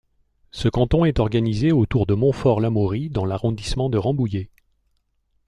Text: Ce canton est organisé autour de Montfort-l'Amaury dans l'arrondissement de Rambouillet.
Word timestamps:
Ce 0.49 0.67
canton 0.67 1.05
est 1.05 1.19
organisé 1.19 1.71
autour 1.71 2.07
de 2.07 2.15
Montfort-l'Amaury 2.15 3.11
dans 3.11 3.23
l'arrondissement 3.23 3.87
de 3.87 3.99
Rambouillet. 3.99 4.49